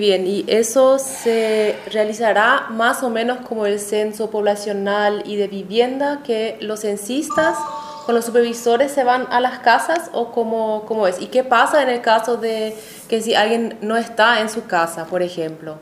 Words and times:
bien, 0.00 0.26
y 0.26 0.44
eso 0.48 0.98
se 0.98 1.76
realizará 1.92 2.66
más 2.70 3.04
o 3.04 3.10
menos 3.10 3.38
como 3.46 3.66
el 3.66 3.78
censo 3.78 4.30
poblacional 4.30 5.22
y 5.24 5.36
de 5.36 5.46
vivienda, 5.46 6.22
que 6.24 6.56
los 6.60 6.80
censistas 6.80 7.56
con 8.04 8.14
los 8.16 8.24
supervisores 8.24 8.90
se 8.90 9.04
van 9.04 9.26
a 9.30 9.40
las 9.40 9.60
casas 9.60 10.10
o 10.12 10.32
cómo, 10.32 10.84
cómo 10.86 11.06
es. 11.06 11.20
¿Y 11.20 11.26
qué 11.26 11.44
pasa 11.44 11.82
en 11.82 11.88
el 11.90 12.00
caso 12.00 12.36
de 12.36 12.74
que 13.08 13.22
si 13.22 13.34
alguien 13.34 13.76
no 13.82 13.96
está 13.96 14.40
en 14.40 14.48
su 14.48 14.66
casa, 14.66 15.06
por 15.06 15.22
ejemplo? 15.22 15.76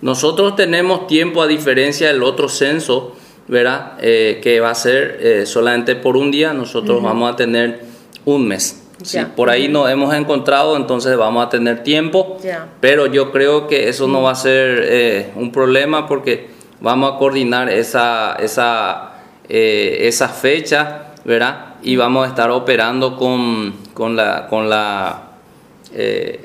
Nosotros 0.00 0.56
tenemos 0.56 1.06
tiempo 1.06 1.42
a 1.42 1.46
diferencia 1.46 2.08
del 2.08 2.22
otro 2.22 2.48
censo, 2.48 3.14
¿verdad? 3.48 3.98
Eh, 4.00 4.40
que 4.42 4.60
va 4.60 4.70
a 4.70 4.74
ser 4.74 5.18
eh, 5.20 5.46
solamente 5.46 5.96
por 5.96 6.16
un 6.16 6.30
día, 6.30 6.52
nosotros 6.52 7.02
vamos 7.02 7.32
a 7.32 7.36
tener 7.36 7.82
un 8.24 8.46
mes. 8.46 8.83
Si 9.04 9.18
por 9.36 9.50
ahí 9.50 9.68
nos 9.68 9.88
hemos 9.90 10.14
encontrado, 10.14 10.76
entonces 10.76 11.16
vamos 11.16 11.46
a 11.46 11.48
tener 11.48 11.82
tiempo, 11.82 12.38
pero 12.80 13.06
yo 13.06 13.30
creo 13.30 13.68
que 13.68 13.88
eso 13.88 14.08
no 14.08 14.22
va 14.22 14.32
a 14.32 14.34
ser 14.34 14.80
eh, 14.82 15.32
un 15.36 15.52
problema 15.52 16.06
porque 16.06 16.48
vamos 16.80 17.12
a 17.12 17.18
coordinar 17.18 17.68
esa, 17.68 18.36
esa, 18.40 19.12
esa 19.48 20.28
fecha, 20.28 21.12
¿verdad? 21.24 21.74
Y 21.82 21.96
vamos 21.96 22.26
a 22.26 22.30
estar 22.30 22.50
operando 22.50 23.16
con, 23.16 23.74
con 23.94 24.16
la, 24.16 24.46
con 24.48 24.68
la 24.68 25.20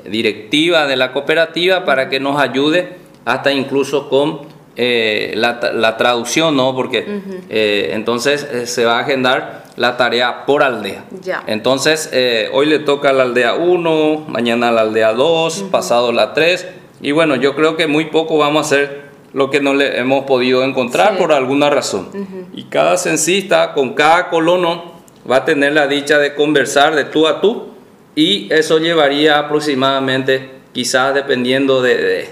directiva 0.08 0.86
de 0.86 0.96
la 0.96 1.12
cooperativa 1.12 1.84
para 1.84 2.08
que 2.08 2.20
nos 2.20 2.40
ayude 2.40 3.00
hasta 3.24 3.52
incluso 3.52 4.08
con 4.08 4.59
eh, 4.82 5.34
la, 5.36 5.96
traducción, 5.98 6.56
¿no? 6.56 6.74
Porque 6.74 7.04
eh, 7.50 7.90
entonces 7.92 8.48
eh, 8.50 8.66
se 8.66 8.86
va 8.86 8.96
a 8.96 9.00
agendar 9.00 9.64
la 9.76 9.98
tarea 9.98 10.46
por 10.46 10.62
aldea. 10.62 11.04
Entonces, 11.46 12.10
hoy 12.54 12.64
le 12.64 12.78
toca 12.78 13.10
a 13.10 13.12
la 13.12 13.24
aldea 13.24 13.56
1, 13.56 14.24
mañana 14.28 14.70
a 14.70 14.72
la 14.72 14.80
aldea 14.80 15.12
2, 15.12 15.66
pasado 15.70 16.12
la 16.12 16.32
3. 16.32 16.66
Y 17.02 17.12
bueno, 17.12 17.36
yo 17.36 17.54
creo 17.54 17.76
que 17.76 17.88
muy 17.88 18.06
poco 18.06 18.38
vamos 18.38 18.62
a 18.62 18.66
hacer 18.66 19.02
lo 19.34 19.50
que 19.50 19.60
no 19.60 19.74
le 19.74 19.98
hemos 19.98 20.24
podido 20.24 20.64
encontrar 20.64 21.18
por 21.18 21.34
alguna 21.34 21.68
razón. 21.68 22.08
Y 22.54 22.64
cada 22.64 22.96
censista 22.96 23.74
con 23.74 23.92
cada 23.92 24.30
colono 24.30 24.94
va 25.30 25.36
a 25.36 25.44
tener 25.44 25.74
la 25.74 25.88
dicha 25.88 26.18
de 26.18 26.34
conversar 26.34 26.94
de 26.94 27.04
tú 27.04 27.26
a 27.26 27.42
tú 27.42 27.66
y 28.14 28.50
eso 28.50 28.78
llevaría 28.78 29.38
aproximadamente, 29.38 30.48
quizás 30.72 31.14
dependiendo 31.14 31.82
de, 31.82 32.30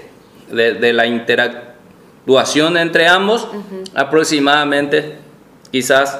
de 0.49 0.93
la 0.93 1.05
interacción, 1.05 1.68
Duración 2.25 2.77
entre 2.77 3.07
ambos, 3.07 3.47
aproximadamente 3.95 5.17
quizás 5.71 6.19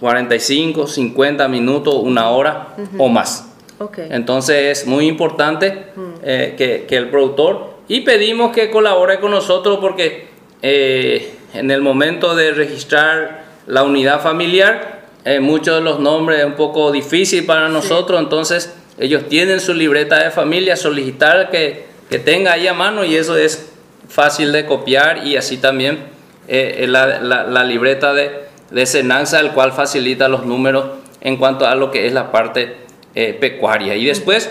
45, 0.00 0.86
50 0.86 1.48
minutos, 1.48 1.94
una 1.94 2.30
hora 2.30 2.74
o 2.98 3.08
más. 3.08 3.50
Entonces 3.96 4.80
es 4.80 4.86
muy 4.86 5.06
importante 5.06 5.86
eh, 6.22 6.54
que, 6.88 6.96
el 6.96 7.10
productor 7.10 7.74
y 7.88 8.00
pedimos 8.00 8.52
que 8.52 8.70
colabore 8.70 9.20
con 9.20 9.30
nosotros 9.30 9.78
porque 9.80 10.28
eh, 10.62 11.34
en 11.52 11.70
el 11.70 11.82
momento 11.82 12.34
de 12.34 12.52
registrar 12.52 13.44
la 13.66 13.82
unidad 13.82 14.20
familiar, 14.22 15.04
eh, 15.24 15.40
muchos 15.40 15.76
de 15.76 15.80
los 15.80 16.00
nombres 16.00 16.40
es 16.40 16.46
un 16.46 16.54
poco 16.54 16.92
difícil 16.92 17.44
para 17.44 17.68
nosotros, 17.68 18.20
entonces 18.20 18.74
ellos 18.98 19.28
tienen 19.28 19.60
su 19.60 19.74
libreta 19.74 20.22
de 20.22 20.30
familia, 20.30 20.76
solicitar 20.76 21.50
que, 21.50 21.86
que 22.08 22.18
tenga 22.18 22.52
ahí 22.52 22.66
a 22.66 22.74
mano 22.74 23.04
y 23.04 23.16
eso 23.16 23.36
es 23.36 23.73
fácil 24.08 24.52
de 24.52 24.66
copiar 24.66 25.26
y 25.26 25.36
así 25.36 25.58
también 25.58 26.14
eh, 26.46 26.80
eh, 26.80 26.86
la, 26.86 27.64
libreta 27.64 28.12
de, 28.12 28.44
de 28.70 28.86
Senanza, 28.86 29.40
el 29.40 29.52
cual 29.52 29.72
facilita 29.72 30.28
los 30.28 30.44
números 30.44 30.86
en 31.20 31.36
cuanto 31.36 31.66
a 31.66 31.74
lo 31.74 31.90
que 31.90 32.06
es 32.06 32.12
la 32.12 32.30
parte 32.30 32.76
eh, 33.14 33.36
pecuaria. 33.38 33.94
Y 33.94 34.04
después 34.04 34.50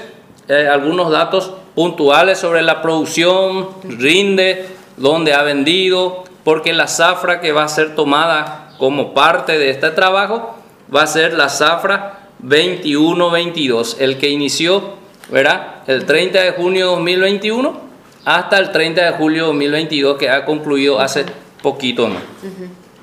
algunos 0.71 1.09
datos 1.09 1.53
puntuales 1.73 2.37
sobre 2.37 2.63
la 2.63 2.81
producción, 2.81 3.69
rinde, 3.83 4.65
dónde 4.97 5.33
ha 5.33 5.41
vendido, 5.41 6.25
porque 6.43 6.73
la 6.73 6.87
zafra 6.87 7.39
que 7.39 7.53
va 7.53 7.63
a 7.63 7.69
ser 7.69 7.95
tomada 7.95 8.73
como 8.77 9.13
parte 9.13 9.57
de 9.57 9.69
este 9.69 9.91
trabajo 9.91 10.57
va 10.93 11.03
a 11.03 11.07
ser 11.07 11.33
la 11.33 11.47
zafra 11.47 12.27
21-22, 12.43 13.97
el 13.99 14.17
que 14.17 14.29
inició, 14.29 14.95
¿verdad? 15.29 15.83
El 15.87 16.05
30 16.05 16.41
de 16.41 16.51
junio 16.51 16.87
de 16.87 16.95
2021 16.95 17.92
hasta 18.25 18.57
el 18.57 18.71
30 18.71 19.03
de 19.03 19.11
julio 19.17 19.43
de 19.43 19.47
2022 19.47 20.17
que 20.17 20.29
ha 20.29 20.45
concluido 20.45 20.99
hace 20.99 21.25
poquito 21.61 22.09
¿no? 22.09 22.17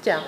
Ya. 0.05 0.21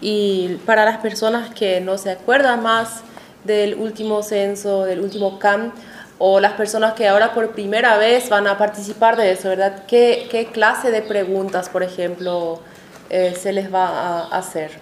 Y 0.00 0.58
para 0.66 0.84
las 0.84 0.98
personas 0.98 1.52
que 1.54 1.80
no 1.80 1.98
se 1.98 2.10
acuerdan 2.10 2.62
más 2.62 3.02
del 3.44 3.74
último 3.74 4.22
censo, 4.22 4.84
del 4.84 5.00
último 5.00 5.38
CAM, 5.38 5.72
o 6.18 6.40
las 6.40 6.52
personas 6.52 6.94
que 6.94 7.06
ahora 7.06 7.32
por 7.32 7.52
primera 7.52 7.96
vez 7.96 8.28
van 8.28 8.46
a 8.46 8.58
participar 8.58 9.16
de 9.16 9.32
eso, 9.32 9.48
¿verdad? 9.48 9.84
¿Qué, 9.86 10.26
qué 10.30 10.46
clase 10.46 10.90
de 10.90 11.02
preguntas, 11.02 11.68
por 11.68 11.82
ejemplo, 11.82 12.60
eh, 13.08 13.34
se 13.38 13.52
les 13.52 13.72
va 13.72 13.86
a 13.86 14.36
hacer? 14.36 14.72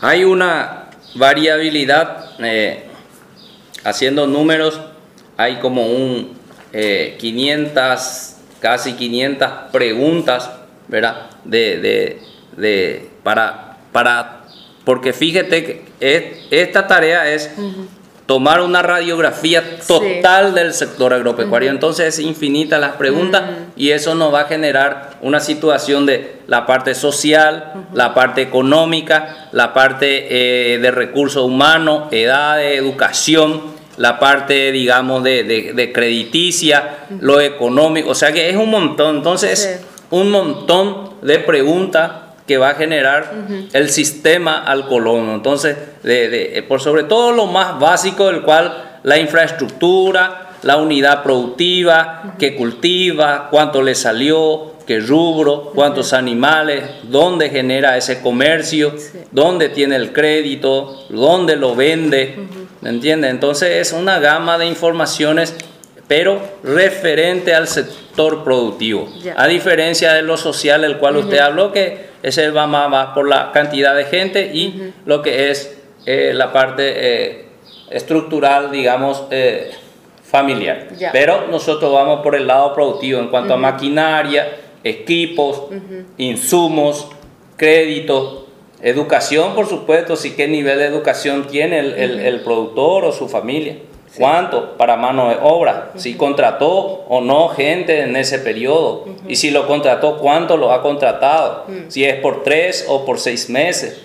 Hay 0.00 0.24
una 0.24 0.90
variabilidad, 1.14 2.30
eh, 2.38 2.86
haciendo 3.84 4.26
números, 4.26 4.80
hay 5.36 5.56
como 5.56 5.86
un 5.86 6.36
500, 7.18 7.76
eh, 7.76 8.34
casi 8.60 8.92
500 8.94 9.48
preguntas, 9.72 10.50
¿verdad? 10.88 11.26
De, 11.44 12.20
de, 12.56 13.10
para, 13.22 13.78
para, 13.92 14.44
porque 14.84 15.12
fíjate 15.12 15.64
que 15.64 16.46
esta 16.50 16.86
tarea 16.86 17.32
es 17.32 17.50
tomar 18.26 18.60
una 18.60 18.82
radiografía 18.82 19.78
total 19.86 20.54
del 20.54 20.74
sector 20.74 21.14
agropecuario. 21.14 21.70
Entonces 21.70 22.18
es 22.18 22.24
infinita 22.24 22.78
las 22.78 22.96
preguntas 22.96 23.42
y 23.76 23.90
eso 23.90 24.14
nos 24.14 24.34
va 24.34 24.42
a 24.42 24.44
generar 24.44 25.18
una 25.22 25.40
situación 25.40 26.06
de 26.06 26.40
la 26.48 26.66
parte 26.66 26.94
social, 26.94 27.86
la 27.94 28.14
parte 28.14 28.42
económica, 28.42 29.48
la 29.52 29.72
parte 29.72 30.26
eh, 30.74 30.78
de 30.78 30.90
recursos 30.90 31.44
humanos, 31.44 32.08
edad, 32.10 32.56
de 32.56 32.76
educación 32.76 33.75
la 33.96 34.18
parte, 34.18 34.72
digamos, 34.72 35.22
de, 35.22 35.90
crediticia, 35.94 37.06
lo 37.20 37.40
económico, 37.40 38.10
o 38.10 38.14
sea 38.14 38.32
que 38.32 38.50
es 38.50 38.56
un 38.56 38.70
montón, 38.70 39.16
entonces 39.16 39.80
un 40.10 40.30
montón 40.30 41.10
de 41.22 41.38
preguntas 41.38 42.12
que 42.46 42.58
va 42.58 42.70
a 42.70 42.74
generar 42.74 43.32
el 43.72 43.90
sistema 43.90 44.58
al 44.58 44.86
colono. 44.86 45.34
Entonces, 45.34 45.76
de, 46.02 46.64
por 46.68 46.80
sobre 46.80 47.04
todo 47.04 47.32
lo 47.32 47.46
más 47.46 47.78
básico, 47.80 48.26
del 48.26 48.42
cual 48.42 49.00
la 49.02 49.18
infraestructura, 49.18 50.50
la 50.62 50.76
unidad 50.76 51.22
productiva, 51.22 52.34
que 52.38 52.54
cultiva, 52.54 53.48
cuánto 53.50 53.82
le 53.82 53.94
salió, 53.94 54.74
qué 54.86 55.00
rubro, 55.00 55.72
cuántos 55.74 56.12
animales, 56.12 56.84
dónde 57.02 57.50
genera 57.50 57.96
ese 57.96 58.20
comercio, 58.20 58.94
dónde 59.32 59.68
tiene 59.68 59.96
el 59.96 60.12
crédito, 60.12 61.06
dónde 61.08 61.56
lo 61.56 61.74
vende. 61.74 62.48
¿Me 62.86 62.92
entiende? 62.92 63.28
Entonces 63.30 63.88
es 63.88 63.92
una 63.92 64.20
gama 64.20 64.58
de 64.58 64.66
informaciones, 64.66 65.56
pero 66.06 66.40
referente 66.62 67.52
al 67.52 67.66
sector 67.66 68.44
productivo. 68.44 69.08
A 69.34 69.48
diferencia 69.48 70.12
de 70.12 70.22
lo 70.22 70.36
social, 70.36 70.84
el 70.84 70.98
cual 70.98 71.16
usted 71.16 71.38
habló, 71.38 71.72
que 71.72 72.10
ese 72.22 72.48
va 72.50 72.68
más, 72.68 73.08
por 73.08 73.28
la 73.28 73.50
cantidad 73.50 73.92
de 73.96 74.04
gente 74.04 74.52
y 74.54 74.92
lo 75.04 75.20
que 75.20 75.50
es 75.50 75.76
eh, 76.04 76.30
la 76.32 76.52
parte 76.52 76.92
eh, 76.94 77.44
estructural, 77.90 78.70
digamos, 78.70 79.24
eh, 79.32 79.72
familiar. 80.22 80.86
Pero 81.10 81.48
nosotros 81.48 81.92
vamos 81.92 82.20
por 82.22 82.36
el 82.36 82.46
lado 82.46 82.72
productivo 82.72 83.18
en 83.18 83.30
cuanto 83.30 83.54
a 83.54 83.56
maquinaria, 83.56 84.58
equipos, 84.84 85.70
insumos, 86.18 87.08
créditos 87.56 88.45
Educación, 88.82 89.54
por 89.54 89.68
supuesto, 89.68 90.16
sí 90.16 90.34
qué 90.36 90.46
nivel 90.48 90.78
de 90.78 90.86
educación 90.86 91.46
tiene 91.46 91.78
el, 91.80 92.40
productor 92.44 93.04
o 93.04 93.12
su 93.12 93.28
familia. 93.28 93.78
¿Cuánto 94.18 94.76
para 94.76 94.96
mano 94.96 95.28
de 95.28 95.36
obra? 95.42 95.90
Si 95.96 96.14
contrató 96.14 97.04
o 97.08 97.20
no 97.20 97.48
gente 97.48 98.00
en 98.00 98.16
ese 98.16 98.38
periodo. 98.38 99.06
Y 99.28 99.36
si 99.36 99.50
lo 99.50 99.66
contrató, 99.66 100.18
¿cuánto 100.18 100.56
lo 100.56 100.72
ha 100.72 100.82
contratado? 100.82 101.66
Si 101.88 102.04
es 102.04 102.16
por 102.20 102.42
tres 102.42 102.86
o 102.88 103.04
por 103.04 103.18
seis 103.18 103.50
meses. 103.50 104.00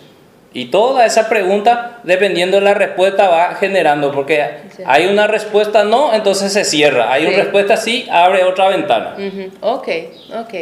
Y 0.53 0.65
toda 0.65 1.05
esa 1.05 1.29
pregunta, 1.29 2.01
dependiendo 2.03 2.57
de 2.57 2.63
la 2.63 2.73
respuesta, 2.73 3.29
va 3.29 3.55
generando, 3.55 4.11
porque 4.11 4.43
hay 4.85 5.07
una 5.07 5.27
respuesta 5.27 5.85
no, 5.85 6.13
entonces 6.13 6.51
se 6.51 6.65
cierra. 6.65 7.11
Hay 7.11 7.25
una 7.25 7.37
respuesta 7.37 7.77
sí, 7.77 8.05
abre 8.11 8.43
otra 8.43 8.67
ventana. 8.67 9.15
Ok, 9.61 9.87
ok. 10.35 10.53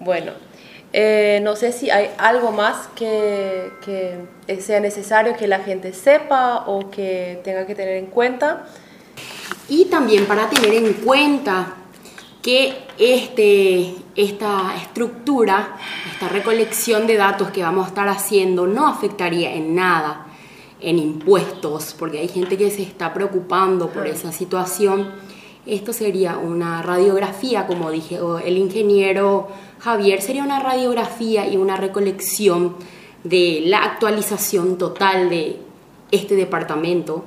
Bueno, 0.00 0.32
eh, 0.96 1.40
no 1.42 1.56
sé 1.56 1.72
si 1.72 1.90
hay 1.90 2.10
algo 2.18 2.52
más 2.52 2.86
que, 2.94 3.72
sea 4.60 4.78
necesario 4.78 5.36
que 5.36 5.48
la 5.48 5.58
gente 5.58 5.92
sepa 5.92 6.66
o 6.68 6.88
que 6.88 7.40
tenga 7.42 7.66
que 7.66 7.74
tener 7.74 7.96
en 7.96 8.06
cuenta. 8.06 8.66
Y 9.68 9.86
también 9.86 10.26
para 10.26 10.48
tener 10.48 10.72
en 10.72 10.92
cuenta 10.92 11.74
que 12.40 12.86
este, 12.96 13.96
esta 14.14 14.76
estructura, 14.80 15.76
esta 16.12 16.28
recolección 16.28 17.08
de 17.08 17.16
datos 17.16 17.50
que 17.50 17.64
vamos 17.64 17.86
a 17.86 17.88
estar 17.88 18.06
haciendo 18.06 18.68
no 18.68 18.86
afectaría 18.86 19.52
en 19.52 19.74
nada 19.74 20.28
en 20.80 21.00
impuestos, 21.00 21.96
porque 21.98 22.20
hay 22.20 22.28
gente 22.28 22.56
que 22.56 22.70
se 22.70 22.82
está 22.82 23.12
preocupando 23.12 23.88
por 23.88 24.06
esa 24.06 24.30
situación 24.30 25.10
Esto 25.66 25.94
sería 25.94 26.36
una 26.36 26.82
radiografía, 26.82 27.66
como 27.66 27.90
dije, 27.90 28.18
el 28.44 28.58
ingeniero 28.58 29.48
Javier, 29.80 30.20
sería 30.20 30.42
una 30.42 30.60
radiografía 30.60 31.48
y 31.48 31.56
una 31.56 31.76
recolección 31.76 32.76
de 33.22 33.62
la 33.64 33.82
actualización 33.82 34.76
total 34.76 35.30
de 35.30 35.58
este 36.10 36.36
departamento, 36.36 37.24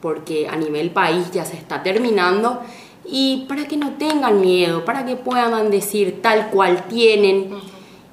porque 0.00 0.48
a 0.48 0.56
nivel 0.56 0.90
país 0.90 1.30
ya 1.30 1.44
se 1.44 1.56
está 1.56 1.82
terminando, 1.82 2.60
y 3.04 3.44
para 3.48 3.68
que 3.68 3.76
no 3.76 3.92
tengan 3.94 4.40
miedo, 4.40 4.86
para 4.86 5.04
que 5.04 5.16
puedan 5.16 5.70
decir 5.70 6.20
tal 6.22 6.48
cual 6.48 6.86
tienen 6.88 7.50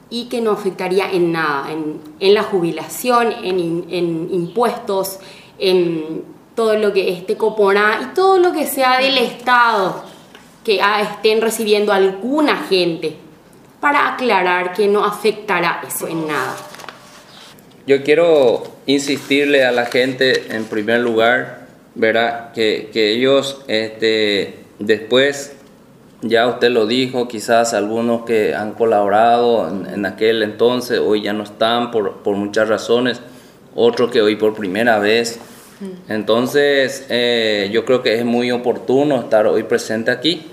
y 0.09 0.25
que 0.25 0.41
no 0.41 0.51
afectaría 0.51 1.09
en 1.09 1.31
nada, 1.31 1.71
en, 1.71 2.33
la 2.33 2.43
jubilación, 2.43 3.31
en, 3.43 3.85
en 3.89 4.29
impuestos, 4.31 5.19
en 5.57 6.34
todo 6.55 6.75
lo 6.77 6.93
que 6.93 7.11
esté 7.11 7.35
Coponá 7.35 7.99
y 8.01 8.15
todo 8.15 8.39
lo 8.39 8.53
que 8.53 8.65
sea 8.65 8.99
del 8.99 9.17
Estado 9.17 10.03
que 10.63 10.81
estén 11.01 11.41
recibiendo 11.41 11.93
alguna 11.93 12.57
gente 12.57 13.15
para 13.79 14.13
aclarar 14.13 14.73
que 14.73 14.87
no 14.87 15.05
afectará 15.05 15.81
eso 15.87 16.07
en 16.07 16.27
nada. 16.27 16.55
Yo 17.85 18.01
quiero 18.03 18.63
insistirle 18.87 19.63
a 19.63 19.71
la 19.71 19.85
gente 19.85 20.55
en 20.55 20.65
primer 20.65 21.01
lugar, 21.01 21.67
verá, 21.93 22.51
que, 22.55 22.89
que 22.91 23.11
ellos 23.11 23.61
este, 23.67 24.55
después, 24.79 25.55
ya 26.23 26.47
usted 26.47 26.71
lo 26.71 26.87
dijo, 26.87 27.27
quizás 27.27 27.75
algunos 27.75 28.25
que 28.25 28.55
han 28.55 28.73
colaborado 28.73 29.67
en, 29.67 30.03
aquel 30.07 30.41
entonces, 30.41 30.97
hoy 30.97 31.21
ya 31.21 31.33
no 31.33 31.43
están 31.43 31.91
por, 31.91 32.23
por 32.23 32.35
muchas 32.35 32.67
razones, 32.67 33.21
otros 33.75 34.09
que 34.09 34.23
hoy 34.23 34.35
por 34.35 34.55
primera 34.55 34.97
vez 34.97 35.39
entonces, 36.07 37.05
eh, 37.09 37.69
yo 37.71 37.85
creo 37.85 38.01
que 38.01 38.15
es 38.15 38.25
muy 38.25 38.51
oportuno 38.51 39.19
estar 39.19 39.47
hoy 39.47 39.63
presente 39.63 40.11
aquí 40.11 40.43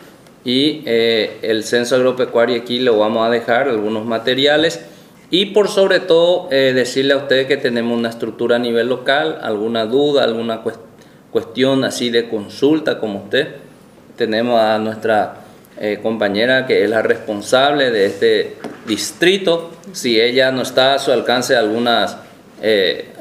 y 0.45 0.83
eh, 0.85 1.39
el 1.43 1.65
censo 1.65 1.95
agropecuario 1.97 2.61
aquí 2.61 2.81
lo 2.81 2.99
vamos 2.99 3.27
a 3.27 3.31
dejar, 3.31 3.69
algunos 3.69 4.05
materiales 4.05 4.81
y 5.31 5.47
por 5.47 5.69
sobre 5.69 6.01
todo 6.01 6.49
eh, 6.51 6.73
decirle 6.75 7.15
a 7.15 7.19
ustedes 7.19 7.47
que 7.47 7.57
tenemos 7.57 7.97
una 7.97 8.09
estructura 8.09 8.57
a 8.57 8.59
nivel 8.59 8.89
local, 8.89 9.39
alguna 9.43 9.87
duda, 9.87 10.25
alguna 10.25 10.63
cuestión 11.31 11.85
así 11.85 12.11
de 12.11 12.29
consulta 12.29 12.99
como 12.99 13.25
usted. 13.25 13.49
Tenemos 14.17 14.61
a 14.61 14.79
nuestra 14.79 15.37
compañera 16.03 16.67
que 16.67 16.85
es 16.85 16.91
la 16.91 17.03
responsable 17.03 17.91
de 17.91 18.07
este 18.07 18.57
distrito. 18.87 19.71
Si 19.93 20.21
ella 20.21 20.53
no 20.53 20.63
está 20.63 20.95
a 20.95 20.99
su 20.99 21.11
alcance 21.11 21.57
algunas 21.57 22.19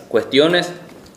cuestiones, 0.10 0.72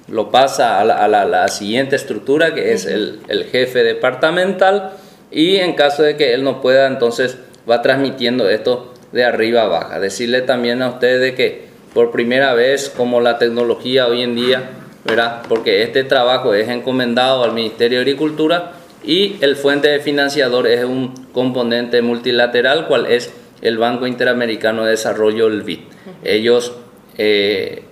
lo 0.09 0.31
pasa 0.31 0.81
a 0.81 1.09
la, 1.09 1.49
siguiente 1.49 1.97
estructura, 1.97 2.55
que 2.55 2.73
es 2.73 2.87
el, 2.87 3.21
jefe 3.51 3.83
departamental, 3.83 4.93
y 5.31 5.57
en 5.57 5.75
caso 5.75 6.03
de 6.03 6.17
que 6.17 6.35
él 6.35 6.45
no 6.45 6.61
pueda, 6.61 6.87
entonces 6.87 7.39
va 7.69 7.83
transmitiendo 7.83 8.49
esto 8.49 8.93
de 9.13 9.25
arriba 9.25 9.63
a 9.63 9.65
abajo. 9.65 10.01
Decirle 10.01 10.43
también 10.43 10.83
a 10.83 10.89
ustedes 10.89 11.35
que 11.35 11.65
por 11.93 12.11
primera 12.11 12.55
vez, 12.55 12.91
como 12.91 13.21
la 13.21 13.39
tecnología 13.39 14.07
hoy 14.07 14.23
en 14.23 14.35
día, 14.35 14.71
¿verdad? 15.05 15.43
porque 15.49 15.83
este 15.83 16.05
trabajo 16.05 16.55
es 16.55 16.69
encomendado 16.69 17.45
al 17.45 17.53
Ministerio 17.53 17.99
de 17.99 18.03
Agricultura 18.03 18.73
y 19.05 19.37
el 19.41 19.57
fuente 19.57 19.89
de 19.89 20.01
financiador 20.01 20.67
es 20.67 20.85
un 20.85 21.15
componente 21.33 22.03
multilateral, 22.03 22.87
cual 22.87 23.07
es 23.07 23.33
el 23.63 23.79
Banco 23.79 24.07
Interamericano 24.07 24.85
de 24.85 24.93
Desarrollo, 24.93 25.47
el 25.47 25.63
BID. 25.63 25.81
Ellos 26.25 26.73
eh, 27.17 27.85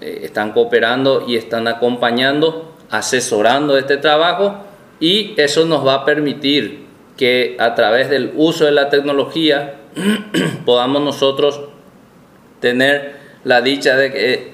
eh, 0.00 0.20
están 0.24 0.52
cooperando 0.52 1.24
y 1.26 1.36
están 1.36 1.68
acompañando, 1.68 2.74
asesorando 2.90 3.78
este 3.78 3.96
trabajo 3.96 4.56
y 5.00 5.34
eso 5.36 5.64
nos 5.64 5.86
va 5.86 5.94
a 5.94 6.04
permitir 6.04 6.86
que 7.16 7.56
a 7.58 7.74
través 7.74 8.10
del 8.10 8.32
uso 8.36 8.66
de 8.66 8.72
la 8.72 8.90
tecnología 8.90 9.76
podamos 10.64 11.02
nosotros 11.02 11.60
tener 12.60 13.16
la 13.44 13.62
dicha 13.62 13.96
de 13.96 14.12
que 14.12 14.52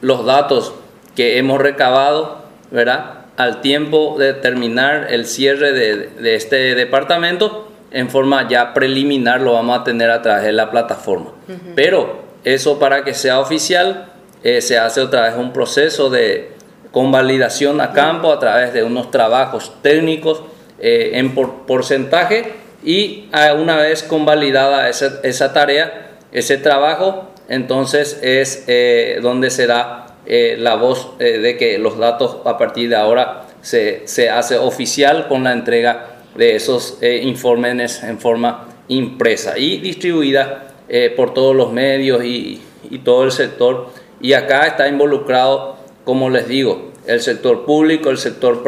los 0.00 0.24
datos 0.24 0.74
que 1.16 1.38
hemos 1.38 1.60
recabado, 1.60 2.44
¿verdad? 2.70 3.24
Al 3.36 3.60
tiempo 3.60 4.16
de 4.18 4.32
terminar 4.34 5.08
el 5.10 5.26
cierre 5.26 5.72
de, 5.72 6.34
este 6.34 6.74
departamento, 6.74 7.68
en 7.90 8.10
forma 8.10 8.48
ya 8.48 8.74
preliminar 8.74 9.40
lo 9.40 9.54
vamos 9.54 9.80
a 9.80 9.84
tener 9.84 10.10
a 10.10 10.22
través 10.22 10.44
de 10.44 10.52
la 10.52 10.70
plataforma. 10.70 11.32
Pero 11.74 12.22
eso 12.44 12.78
para 12.78 13.04
que 13.04 13.14
sea 13.14 13.40
oficial 13.40 14.13
eh, 14.44 14.60
se 14.60 14.76
hace 14.76 15.00
otra 15.00 15.22
vez 15.22 15.36
un 15.38 15.54
proceso 15.54 16.10
de 16.10 16.50
convalidación 16.92 17.80
a 17.80 17.94
campo 17.94 18.30
a 18.30 18.38
través 18.38 18.74
de 18.74 18.84
unos 18.84 19.10
trabajos 19.10 19.72
técnicos 19.80 20.42
eh, 20.78 21.12
en 21.14 21.34
porcentaje 21.34 22.52
y 22.84 23.30
una 23.58 23.78
vez 23.78 24.02
convalidada 24.02 24.90
esa, 24.90 25.20
esa, 25.22 25.54
tarea, 25.54 26.10
ese 26.30 26.58
trabajo, 26.58 27.30
entonces 27.48 28.20
es 28.22 28.64
eh, 28.66 29.18
donde 29.22 29.48
se 29.48 29.66
da 29.66 30.08
la 30.26 30.76
voz 30.76 31.18
de 31.18 31.56
que 31.58 31.78
los 31.78 31.98
datos 31.98 32.38
a 32.46 32.56
partir 32.56 32.88
de 32.88 32.96
ahora 32.96 33.44
se, 33.60 34.06
se 34.06 34.30
hace 34.30 34.56
oficial 34.56 35.28
con 35.28 35.44
la 35.44 35.52
entrega 35.52 36.16
de 36.34 36.56
esos 36.56 36.98
informes 37.02 38.02
en 38.02 38.18
forma 38.18 38.68
impresa 38.88 39.58
y 39.58 39.78
distribuida 39.78 40.68
por 41.14 41.34
todos 41.34 41.54
los 41.54 41.72
medios 41.72 42.24
y, 42.24 42.62
y 42.90 42.98
todo 43.00 43.24
el 43.24 43.32
sector 43.32 43.90
y 44.24 44.32
acá 44.32 44.66
está 44.66 44.88
involucrado, 44.88 45.76
como 46.06 46.30
les 46.30 46.48
digo, 46.48 46.92
el 47.06 47.20
sector 47.20 47.66
público, 47.66 48.08
el 48.08 48.16
sector 48.16 48.62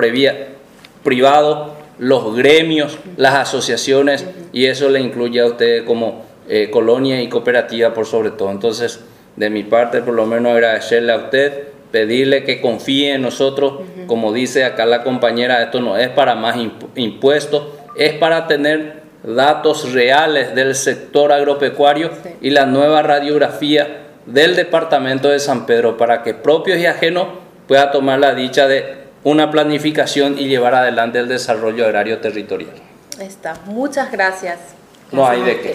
privado, 1.03 1.73
los 1.99 2.37
gremios, 2.37 2.99
las 3.17 3.37
asociaciones, 3.37 4.26
y 4.53 4.67
eso 4.67 4.91
le 4.91 5.00
incluye 5.00 5.41
a 5.41 5.47
ustedes 5.47 5.85
como 5.85 6.26
eh, 6.47 6.69
colonia 6.70 7.23
y 7.23 7.31
cooperativa 7.31 7.94
por 7.94 8.05
sobre 8.05 8.32
todo. 8.32 8.50
Entonces, 8.50 9.00
de 9.37 9.49
mi 9.49 9.62
parte, 9.62 10.03
por 10.03 10.12
lo 10.12 10.26
menos 10.26 10.53
agradecerle 10.53 11.12
a 11.12 11.17
usted, 11.17 11.69
pedirle 11.91 12.44
que 12.44 12.61
confíe 12.61 13.14
en 13.14 13.23
nosotros, 13.23 13.81
como 14.06 14.35
dice 14.35 14.62
acá 14.67 14.85
la 14.85 15.02
compañera, 15.05 15.62
esto 15.62 15.81
no 15.81 15.97
es 15.97 16.11
para 16.11 16.35
más 16.35 16.59
impuestos, 16.97 17.62
es 17.97 18.12
para 18.12 18.47
tener 18.47 19.05
datos 19.25 19.94
reales 19.94 20.55
del 20.55 20.75
sector 20.75 21.32
agropecuario 21.32 22.11
y 22.43 22.50
la 22.50 22.67
nueva 22.67 23.00
radiografía 23.00 24.02
del 24.26 24.56
departamento 24.56 25.28
de 25.28 25.38
San 25.38 25.67
Pedro 25.67 25.96
para 25.96 26.23
que 26.23 26.34
propios 26.34 26.78
y 26.78 26.87
ajenos 26.87 27.28
pueda 27.67 27.90
tomar 27.90 28.19
la 28.19 28.34
dicha 28.34 28.68
de 28.68 29.06
una 29.25 29.50
planificación 29.50 30.38
y 30.38 30.49
llevar 30.49 30.75
adelante 30.75 31.18
el 31.18 31.28
desarrollo 31.28 31.85
agrario 31.85 32.18
territorial. 32.18 32.75
Está. 33.21 33.54
Muchas 33.66 34.12
gracias. 34.12 34.59
No 35.11 35.26
hay 35.26 35.42
de 35.42 35.61
qué. 35.61 35.75